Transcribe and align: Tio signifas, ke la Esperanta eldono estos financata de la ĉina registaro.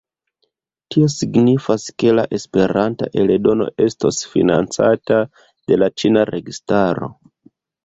Tio 0.93 1.09
signifas, 1.15 1.85
ke 2.03 2.13
la 2.19 2.23
Esperanta 2.37 3.11
eldono 3.25 3.69
estos 3.89 4.23
financata 4.33 5.21
de 5.75 5.81
la 5.85 5.93
ĉina 6.01 6.27
registaro. 6.35 7.15